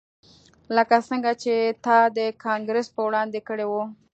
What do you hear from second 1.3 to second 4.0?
چې تا د کانګرس په وړاندې کړي وو